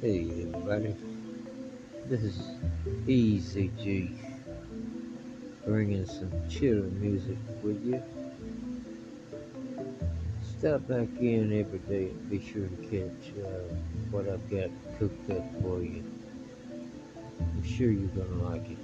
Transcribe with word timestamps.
Hey 0.00 0.30
everybody, 0.30 0.94
this 2.06 2.22
is 2.22 2.40
Easy 3.08 3.72
G 3.82 4.12
bringing 5.66 6.06
some 6.06 6.30
chill 6.48 6.84
music 7.00 7.36
with 7.64 7.84
you. 7.84 8.00
Stop 10.56 10.86
back 10.86 11.08
in 11.18 11.52
every 11.52 11.80
day 11.80 12.10
and 12.10 12.30
be 12.30 12.40
sure 12.40 12.68
to 12.68 12.76
catch 12.76 13.44
uh, 13.44 13.74
what 14.12 14.28
I've 14.28 14.48
got 14.48 14.70
cooked 15.00 15.30
up 15.32 15.44
for 15.60 15.82
you. 15.82 16.04
I'm 17.40 17.64
sure 17.64 17.90
you're 17.90 18.06
gonna 18.10 18.50
like 18.50 18.70
it. 18.70 18.78